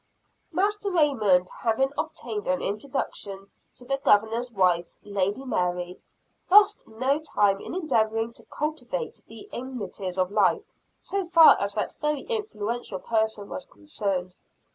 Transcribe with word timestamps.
Master 0.51 0.89
Raymond, 0.89 1.47
having 1.59 1.93
obtained 1.95 2.47
an 2.47 2.59
introduction 2.59 3.51
to 3.75 3.85
the 3.85 3.99
Governor's 3.99 4.49
wife, 4.49 4.95
Lady 5.03 5.45
Mary, 5.45 6.01
lost 6.49 6.87
no 6.87 7.19
time 7.19 7.61
in 7.61 7.75
endeavoring 7.75 8.33
to 8.33 8.43
"cultivate 8.45 9.21
the 9.27 9.47
amenities 9.53 10.17
of 10.17 10.31
life," 10.31 10.63
so 10.99 11.27
far 11.27 11.55
as 11.59 11.73
that 11.73 11.93
very 11.99 12.21
influential 12.21 12.97
person 12.97 13.47
was 13.47 13.67
concerned. 13.67 14.33